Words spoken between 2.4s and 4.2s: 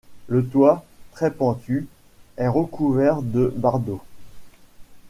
recouvert de bardeaux.